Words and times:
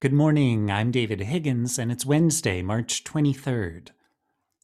Good 0.00 0.14
morning. 0.14 0.70
I'm 0.70 0.90
David 0.90 1.20
Higgins, 1.20 1.78
and 1.78 1.92
it's 1.92 2.06
Wednesday, 2.06 2.62
March 2.62 3.04
23rd. 3.04 3.88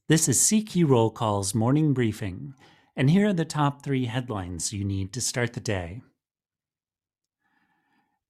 This 0.08 0.30
is 0.30 0.40
CQ 0.40 0.88
Roll 0.88 1.10
Call's 1.10 1.54
morning 1.54 1.92
briefing, 1.92 2.54
and 2.96 3.10
here 3.10 3.28
are 3.28 3.32
the 3.34 3.44
top 3.44 3.82
three 3.82 4.06
headlines 4.06 4.72
you 4.72 4.82
need 4.82 5.12
to 5.12 5.20
start 5.20 5.52
the 5.52 5.60
day. 5.60 6.00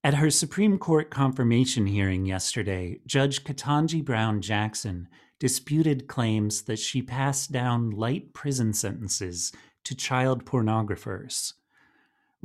At 0.03 0.15
her 0.15 0.31
Supreme 0.31 0.79
Court 0.79 1.09
confirmation 1.09 1.87
hearing 1.87 2.27
yesterday, 2.27 2.99
Judge 3.07 3.45
Ketanji 3.45 4.05
Brown 4.05 4.41
Jackson 4.41 5.07
disputed 5.39 6.09
claims 6.09 6.63
that 6.63 6.81
she 6.81 7.03
passed 7.03 7.53
down 7.53 7.91
light 7.91 8.35
prison 8.35 8.73
sentences 8.73 9.53
to 9.85 9.95
child 9.95 10.45
pornographers. 10.45 11.53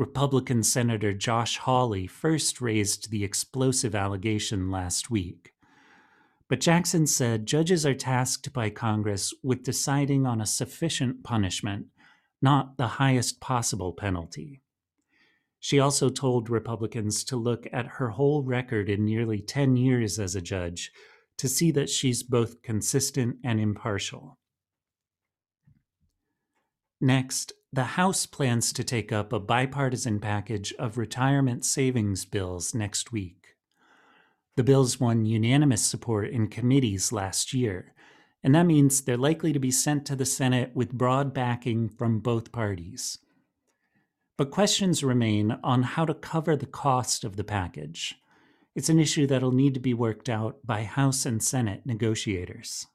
Republican 0.02 0.64
Senator 0.64 1.14
Josh 1.14 1.60
Hawley 1.60 2.08
first 2.08 2.60
raised 2.60 3.12
the 3.12 3.24
explosive 3.24 3.94
allegation 3.94 4.72
last 4.72 5.12
week. 5.12 5.54
But 6.50 6.60
Jackson 6.60 7.06
said 7.06 7.46
judges 7.46 7.86
are 7.86 7.94
tasked 7.94 8.52
by 8.52 8.72
Congress 8.72 9.32
with 9.44 9.62
deciding 9.62 10.26
on 10.26 10.42
a 10.42 10.46
sufficient 10.48 11.24
punishment, 11.24 11.86
not 12.42 12.78
the 12.78 12.98
highest 12.98 13.40
possible 13.42 13.94
penalty. 13.94 14.64
She 15.60 15.80
also 15.80 16.10
told 16.10 16.50
Republicans 16.50 17.24
to 17.26 17.36
look 17.36 17.68
at 17.72 17.86
her 17.86 18.10
whole 18.10 18.42
record 18.42 18.90
in 18.90 19.06
nearly 19.06 19.40
10 19.40 19.78
years 19.78 20.18
as 20.18 20.36
a 20.36 20.42
judge 20.42 20.92
to 21.38 21.48
see 21.48 21.70
that 21.74 21.92
she's 21.92 22.24
both 22.24 22.64
consistent 22.64 23.36
and 23.44 23.60
impartial. 23.60 24.40
Next, 27.00 27.54
the 27.74 27.84
House 27.84 28.26
plans 28.26 28.74
to 28.74 28.84
take 28.84 29.14
up 29.14 29.32
a 29.32 29.40
bipartisan 29.40 30.20
package 30.20 30.74
of 30.78 30.98
retirement 30.98 31.64
savings 31.64 32.26
bills 32.26 32.76
next 32.76 33.14
week. 33.14 33.56
The 34.58 34.64
bills 34.64 35.00
won 35.00 35.26
unanimous 35.26 35.82
support 35.82 36.30
in 36.30 36.50
committees 36.50 37.14
last 37.14 37.54
year, 37.54 37.94
and 38.44 38.54
that 38.56 38.66
means 38.66 39.02
they're 39.02 39.16
likely 39.16 39.54
to 39.54 39.60
be 39.60 39.72
sent 39.72 40.06
to 40.08 40.18
the 40.18 40.26
Senate 40.26 40.72
with 40.76 40.92
broad 40.92 41.34
backing 41.34 41.88
from 41.88 42.20
both 42.20 42.52
parties. 42.52 43.20
But 44.38 44.52
questions 44.52 45.02
remain 45.02 45.58
on 45.64 45.84
how 45.84 46.04
to 46.04 46.14
cover 46.14 46.58
the 46.58 46.66
cost 46.66 47.24
of 47.24 47.38
the 47.38 47.44
package. 47.46 48.16
It's 48.76 48.90
an 48.90 49.00
issue 49.00 49.28
that'll 49.28 49.54
need 49.54 49.76
to 49.76 49.80
be 49.80 49.94
worked 49.94 50.28
out 50.28 50.58
by 50.66 50.84
House 50.84 51.26
and 51.26 51.42
Senate 51.42 51.86
negotiators. 51.86 52.88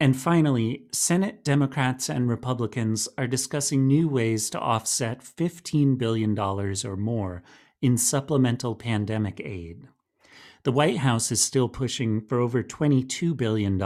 And 0.00 0.16
finally, 0.16 0.84
Senate 0.92 1.42
Democrats 1.42 2.08
and 2.08 2.28
Republicans 2.28 3.08
are 3.18 3.26
discussing 3.26 3.86
new 3.86 4.08
ways 4.08 4.48
to 4.50 4.60
offset 4.60 5.22
$15 5.22 5.98
billion 5.98 6.38
or 6.38 6.96
more 6.96 7.42
in 7.82 7.98
supplemental 7.98 8.76
pandemic 8.76 9.40
aid. 9.44 9.88
The 10.62 10.72
White 10.72 10.98
House 10.98 11.32
is 11.32 11.40
still 11.40 11.68
pushing 11.68 12.20
for 12.20 12.38
over 12.38 12.62
$22 12.62 13.36
billion 13.36 13.80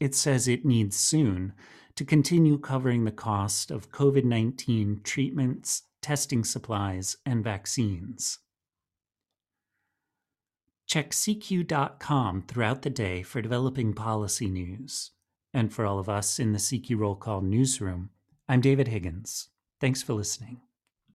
it 0.00 0.14
says 0.14 0.48
it 0.48 0.64
needs 0.64 0.96
soon 0.96 1.52
to 1.96 2.04
continue 2.04 2.58
covering 2.58 3.04
the 3.04 3.10
cost 3.10 3.70
of 3.70 3.90
COVID 3.90 4.24
19 4.24 5.00
treatments, 5.04 5.82
testing 6.00 6.44
supplies, 6.44 7.18
and 7.26 7.44
vaccines. 7.44 8.38
Check 10.86 11.10
CQ.com 11.10 12.42
throughout 12.48 12.82
the 12.82 12.90
day 12.90 13.22
for 13.22 13.42
developing 13.42 13.92
policy 13.92 14.48
news. 14.48 15.10
And 15.52 15.72
for 15.72 15.84
all 15.84 15.98
of 15.98 16.08
us 16.08 16.38
in 16.38 16.52
the 16.52 16.58
CQ 16.58 16.98
Roll 16.98 17.16
Call 17.16 17.40
newsroom, 17.40 18.10
I'm 18.48 18.60
David 18.60 18.88
Higgins. 18.88 19.48
Thanks 19.80 20.02
for 20.02 20.12
listening. 20.14 20.60